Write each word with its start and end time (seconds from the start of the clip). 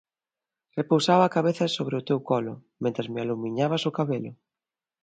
Repousaba 0.79 1.23
a 1.25 1.33
cabeza 1.37 1.73
sobre 1.77 1.95
o 1.97 2.05
teu 2.07 2.19
colo, 2.29 2.53
mentres 2.83 3.07
me 3.13 3.19
aloumiñabas 3.21 3.83
o 3.89 3.95
cabelo 3.97 4.31